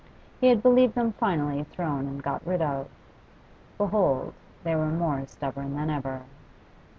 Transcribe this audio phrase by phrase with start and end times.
[0.39, 2.87] He had believed them finally thrown and got rid of.
[3.77, 6.23] Behold, they were more stubborn than ever.